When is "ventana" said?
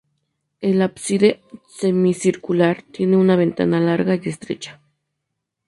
3.35-3.79